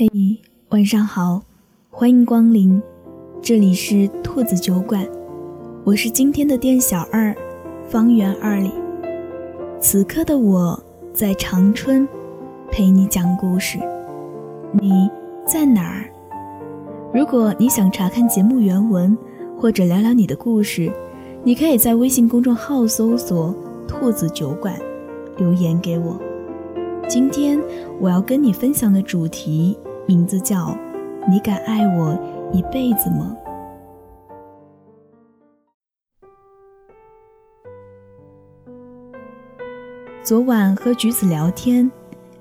[0.00, 0.08] 嘿，
[0.68, 1.42] 晚上好，
[1.90, 2.80] 欢迎光临，
[3.42, 5.04] 这里是兔子酒馆，
[5.82, 7.34] 我是今天的店小二，
[7.88, 8.70] 方圆二里。
[9.80, 10.80] 此刻的我
[11.12, 12.06] 在长春，
[12.70, 13.76] 陪你讲故事。
[14.70, 15.10] 你
[15.44, 16.08] 在哪儿？
[17.12, 19.18] 如果你想查看节目原文，
[19.58, 20.92] 或者聊聊你的故事，
[21.42, 23.52] 你可以在微信公众号搜索
[23.88, 24.78] “兔子酒馆”，
[25.38, 26.16] 留言给我。
[27.08, 27.58] 今天
[27.98, 29.78] 我要跟你分享的主题。
[30.06, 30.76] 名字叫
[31.26, 32.14] “你敢爱我
[32.52, 33.34] 一辈子吗？”
[40.22, 41.90] 昨晚和橘子聊天，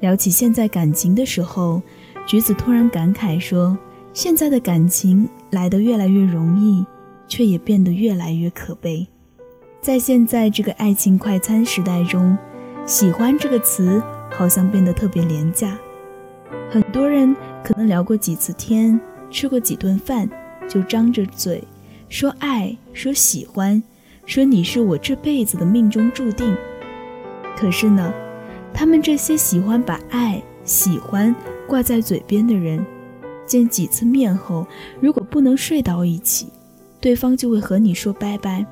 [0.00, 1.80] 聊起现在感情的时候，
[2.26, 3.78] 橘子突然感慨说
[4.12, 6.84] ：“现在的感情来得越来越容易，
[7.28, 9.06] 却也变得越来越可悲。
[9.80, 12.36] 在现在这个爱情快餐时代中，
[12.84, 14.02] 喜欢这个词
[14.36, 15.76] 好像变得特别廉价。”
[16.70, 17.34] 很多人
[17.64, 20.28] 可能聊过几次天，吃过几顿饭，
[20.68, 21.62] 就张着嘴
[22.08, 23.82] 说爱，说喜欢，
[24.26, 26.54] 说你是我这辈子的命中注定。
[27.56, 28.12] 可是呢，
[28.72, 31.34] 他们这些喜欢把爱、喜欢
[31.66, 32.84] 挂在嘴边的人，
[33.46, 34.66] 见几次面后，
[35.00, 36.48] 如果不能睡到一起，
[37.00, 38.64] 对方就会和你说拜拜，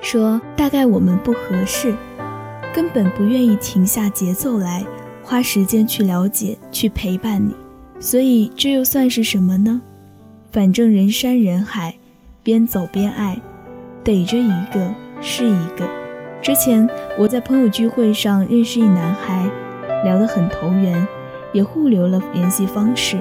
[0.00, 1.94] 说大概我们不合适，
[2.74, 4.84] 根本不愿意停下节奏来。
[5.22, 7.54] 花时间去了解，去陪伴你，
[7.98, 9.80] 所以这又算是什么呢？
[10.52, 11.94] 反正人山人海，
[12.42, 13.40] 边走边爱，
[14.04, 15.88] 逮着一个是一个。
[16.42, 16.86] 之前
[17.18, 19.48] 我在朋友聚会上认识一男孩，
[20.04, 21.08] 聊得很投缘，
[21.54, 23.16] 也互留了联系方式。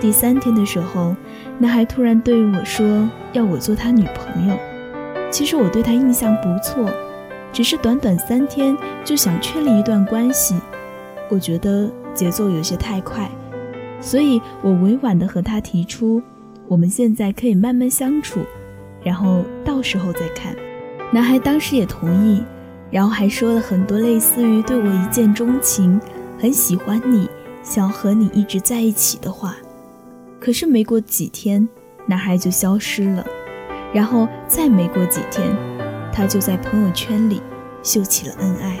[0.00, 1.16] 第三天的时候，
[1.58, 4.56] 男孩突然对我说要我做他女朋友。
[5.32, 6.88] 其实我对他印象不错，
[7.56, 10.54] 只是短短三天就想确立一段关系。
[11.30, 13.30] 我觉得节奏有些太快，
[13.98, 16.20] 所以我委婉地和他提出，
[16.68, 18.40] 我们现在可以慢慢相处，
[19.02, 20.54] 然后到时候再看。
[21.10, 22.42] 男孩当时也同意，
[22.90, 25.98] 然后还说了很多类似于对我一见钟情、
[26.38, 27.26] 很喜欢你、
[27.62, 29.56] 想和你一直在一起的话。
[30.38, 31.66] 可是没过几天，
[32.04, 33.24] 男孩就消失了，
[33.94, 35.56] 然后再没过几天，
[36.16, 37.42] 他就在朋友圈里
[37.82, 38.78] 秀起了恩爱。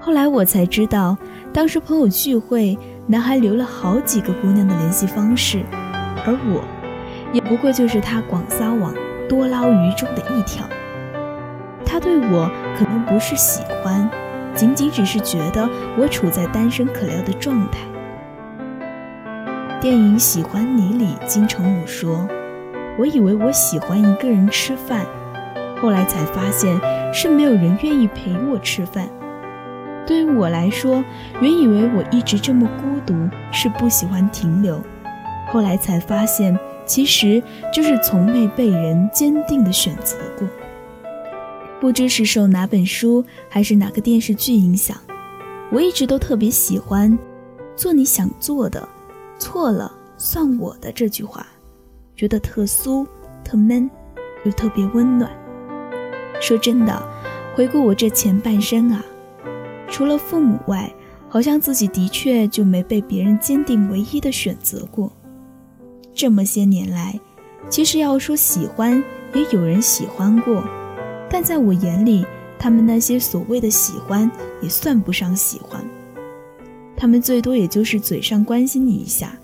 [0.00, 1.18] 后来我才知道，
[1.52, 2.78] 当时朋友聚会，
[3.08, 5.64] 男孩留了好几个姑娘的联系方式，
[6.24, 6.62] 而我，
[7.32, 8.94] 也不过就是他广撒网、
[9.28, 10.64] 多捞鱼中的一条。
[11.84, 14.08] 他对我可能不是喜欢，
[14.54, 15.68] 仅仅只是觉得
[15.98, 17.78] 我处在单身可撩的状态。
[19.80, 22.28] 电影《喜欢你》里，金城武说
[22.96, 25.04] ：“我以为我喜欢一个人吃饭，
[25.82, 26.80] 后来才发现
[27.12, 29.06] 是没有人愿意陪我吃饭。”
[30.06, 31.04] 对于我来说，
[31.40, 34.80] 原以为我一直这么孤独，是不喜欢停留。
[35.48, 37.42] 后来才发现，其实
[37.72, 40.48] 就是从没被人坚定的选择过。
[41.80, 44.96] 不知是受哪本书还是哪个电视剧影响，
[45.70, 47.18] 我一直都特别喜欢
[47.76, 48.88] “做你想做的，
[49.38, 51.46] 错了算我的”这句话，
[52.16, 53.06] 觉得特酥、
[53.44, 53.90] 特闷，
[54.44, 55.30] 又特别温暖。
[56.42, 57.00] 说真的，
[57.54, 59.02] 回顾我这前半生啊。
[59.88, 60.92] 除了父母外，
[61.28, 65.12] 好像自己的确就没被别人坚定唯一的选择过。
[66.12, 67.18] 这么些年来，
[67.68, 70.64] 其实要说喜欢，也有人喜欢过，
[71.30, 72.26] 但在我眼里，
[72.58, 74.28] 他们那些所谓的喜欢
[74.60, 75.80] 也算不上喜欢。
[76.96, 79.38] 他们最多也就是嘴上关心你一下，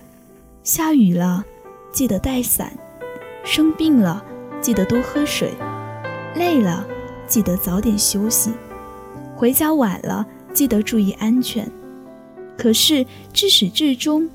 [0.65, 1.45] 下雨了
[1.93, 2.73] 记得带伞，
[3.45, 4.25] 生病了
[4.61, 5.53] 记得多喝水，
[6.35, 6.87] 累了
[7.27, 8.53] 记得早点休息，
[9.37, 10.27] 回家晚了。
[10.55, 11.71] 记得注意安全，
[12.57, 14.29] 可是至始至终，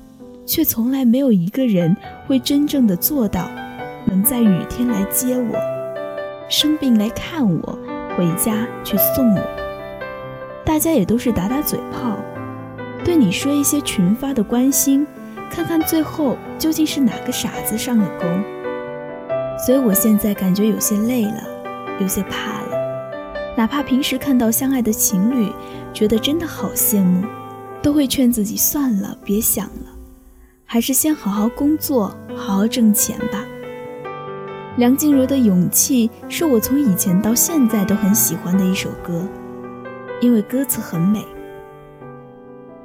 [0.46, 1.94] 却从来没有一个人
[2.26, 3.50] 会真正的做到，
[4.06, 5.58] 能在雨天来接我，
[6.48, 7.78] 生病来看我，
[8.16, 9.42] 回家去送我。
[10.64, 12.16] 大家也都是打打嘴炮，
[13.04, 15.06] 对你说一些群发的关心，
[15.50, 18.26] 看看最后究竟是哪个傻子上了钩。
[19.66, 21.42] 所以我现在感觉有些累了，
[22.00, 22.84] 有些怕了。
[23.56, 25.50] 哪怕平时看到相爱的情侣，
[25.92, 27.24] 觉得真的好羡慕，
[27.80, 29.86] 都会劝自己算了，别想了，
[30.64, 33.44] 还是先好好工作，好好挣钱吧。
[34.76, 39.22] 梁静茹的《勇气》是我从以前到现在都很喜欢的一首歌，
[40.20, 41.24] 因为歌词很美。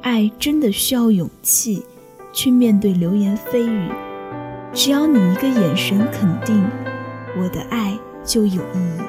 [0.01, 1.83] 爱真的需要勇气，
[2.31, 3.89] 去面对流言蜚语。
[4.71, 6.63] 只要你一个眼神肯定，
[7.35, 9.01] 我的爱就有意义。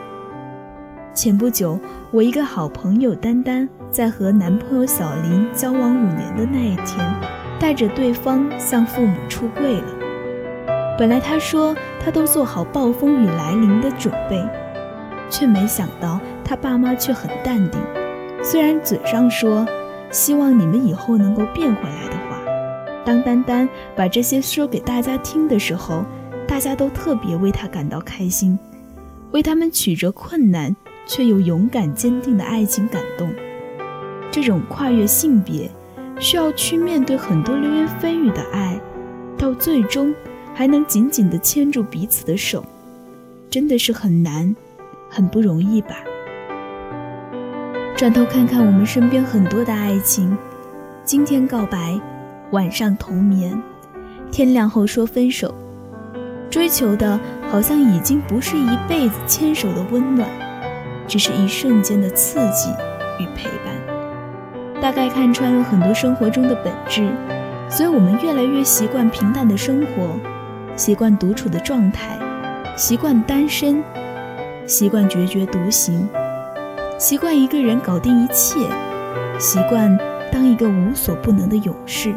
[1.13, 1.79] 前不久，
[2.13, 6.99] 我一个好朋友丹丹在和男朋友小林交往五年的那一天，
[7.59, 9.85] 带着对方向父母出柜了。
[10.97, 14.41] 本来她说她都做好暴风雨来临的准备，
[15.29, 17.81] 却没想到她爸妈却很淡定。
[18.43, 19.67] 虽然嘴上说
[20.11, 22.39] 希望你们以后能够变回来的话，
[23.05, 26.05] 当丹丹把这些说给大家听的时候，
[26.47, 28.59] 大家都特别为她感到开心，
[29.33, 30.75] 为他们曲折困难
[31.07, 33.33] 却又勇敢坚定的爱情感动。
[34.31, 35.71] 这种跨越性别，
[36.19, 38.81] 需要去面对很多流言蜚语的爱，
[39.37, 40.15] 到最终。
[40.53, 42.63] 还能紧紧地牵住彼此的手，
[43.49, 44.55] 真的是很难，
[45.09, 45.97] 很不容易吧？
[47.97, 50.37] 转头看看我们身边很多的爱情，
[51.05, 51.99] 今天告白，
[52.51, 53.59] 晚上同眠，
[54.31, 55.55] 天亮后说分手，
[56.51, 57.19] 追求的
[57.49, 60.29] 好像已经不是一辈子牵手的温暖，
[61.07, 62.69] 只是一瞬间的刺激
[63.21, 64.83] 与陪伴。
[64.83, 67.09] 大概看穿了很多生活中的本质，
[67.69, 70.19] 所以我们越来越习惯平淡的生活。
[70.77, 72.19] 习惯独处的状态，
[72.77, 73.83] 习惯单身，
[74.67, 76.09] 习惯决绝独行，
[76.99, 78.61] 习惯一个人搞定一切，
[79.39, 79.97] 习惯
[80.33, 82.15] 当一个无所不能的勇士。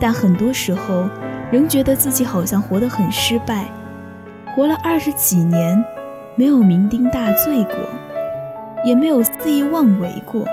[0.00, 1.08] 但很多时候，
[1.50, 3.64] 仍觉得自己好像活得很失败，
[4.54, 5.82] 活了二十几年，
[6.36, 7.74] 没有酩酊大醉过，
[8.84, 10.44] 也没有肆意妄为过，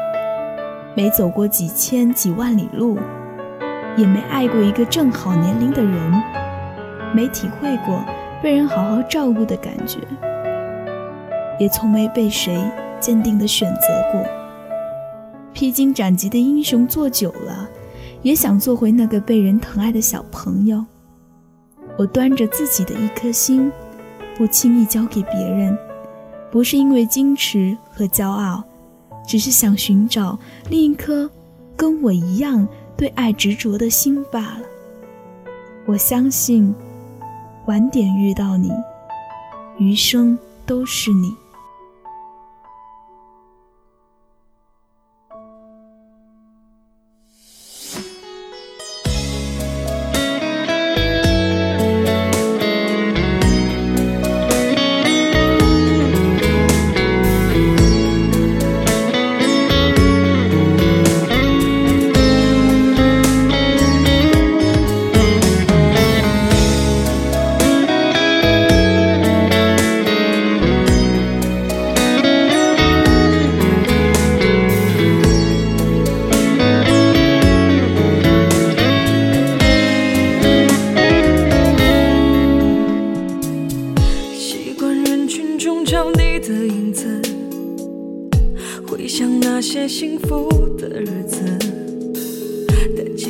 [0.96, 2.98] 没走过几千几万里路，
[3.96, 6.24] 也没爱过一个正好年龄的人。
[7.14, 8.04] 没体会过
[8.42, 10.00] 被人好好照顾的感觉，
[11.58, 12.60] 也从没被谁
[13.00, 14.22] 坚定的选择过。
[15.54, 17.70] 披荆斩棘的英雄做久了，
[18.26, 20.84] 也想做回那个被人疼爱的小朋友。
[21.96, 23.72] 我端着自己的一颗心，
[24.36, 25.78] 不轻易交给别人，
[26.52, 28.64] 不是因为矜持和骄傲，
[29.28, 30.40] 只是想寻找
[30.72, 31.30] 另一颗
[31.78, 32.68] 跟我一样
[32.98, 34.64] 对爱执着的心罢了。
[35.86, 36.74] 我相信。
[37.68, 38.72] 晚点遇到你，
[39.80, 40.38] 余生
[40.68, 41.34] 都是你。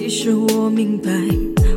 [0.08, 1.10] 其实我明白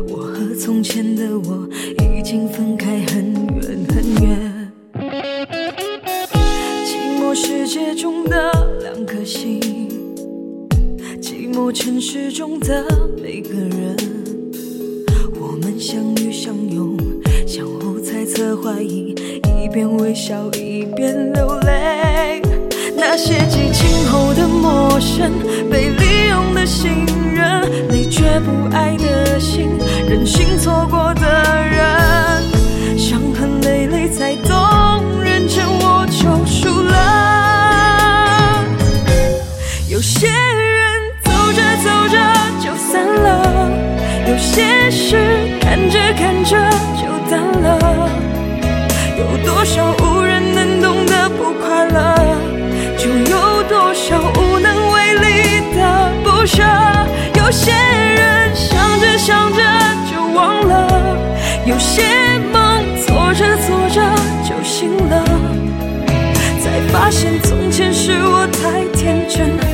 [0.06, 1.66] 我和从前的我
[2.14, 4.72] 已经分开很远很远。
[6.84, 8.52] 寂寞世界中的
[8.82, 9.58] 两颗心
[11.22, 12.84] 寂寞城市中的
[13.16, 13.96] 每个人
[15.40, 16.98] 我们相遇相拥
[17.46, 19.14] 相互猜测怀疑
[19.58, 22.42] 一边微笑一边流泪。
[23.00, 25.30] 那些激情后的陌生，
[25.70, 29.70] 被利用的信任，你却不爱的心，
[30.08, 31.22] 任性错过的
[31.70, 34.52] 人，伤痕累累才懂。
[35.22, 38.64] 认真我就输了。
[39.88, 42.16] 有些人走着走着
[42.60, 43.70] 就散了。
[44.26, 46.58] 有些事看着看着
[46.96, 48.10] 就淡了。
[49.16, 52.57] 有多少无人能懂的不快乐？
[53.10, 55.26] 我有多少无能为力
[55.74, 56.62] 的不舍，
[57.36, 59.62] 有些人想着想着
[60.10, 61.16] 就忘了，
[61.64, 62.02] 有些
[62.52, 64.02] 梦做着做着
[64.44, 65.24] 就醒了，
[66.60, 69.67] 才发现从前是我太天真。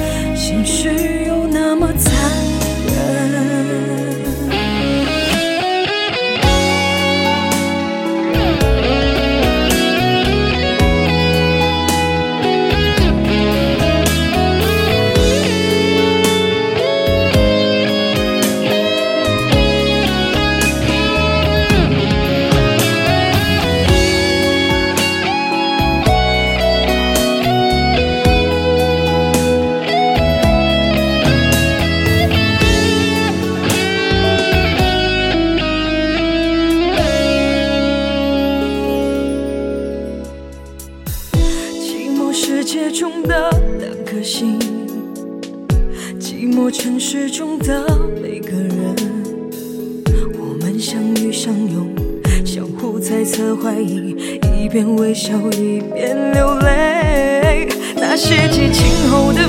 [46.64, 47.86] 我城市中的
[48.22, 48.96] 每个人。
[50.38, 51.94] 我们相遇相拥，
[52.42, 54.16] 相互猜测怀疑，
[54.56, 57.68] 一边微笑一边流泪。
[57.96, 59.46] 那些激情后的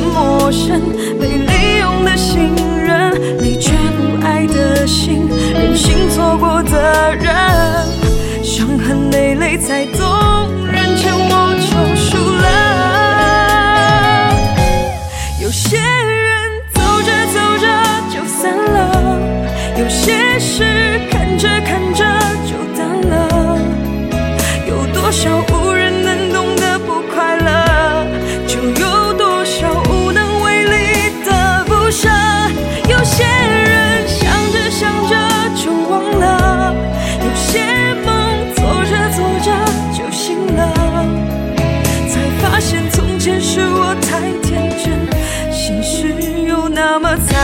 [46.97, 47.37] 那么残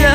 [0.00, 0.10] 忍。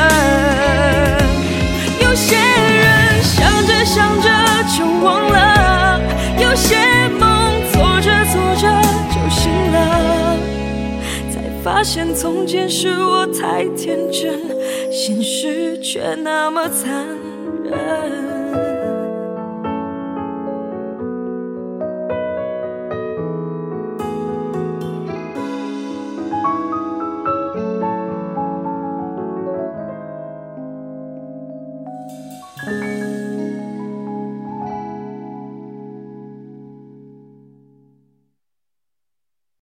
[2.00, 4.28] 有些人想着想着
[4.76, 6.00] 就忘了，
[6.42, 6.76] 有些
[7.16, 8.68] 梦做着做着
[9.14, 10.36] 就醒了，
[11.30, 14.42] 才发现从前是我太天真，
[14.90, 17.25] 现实却那么残忍。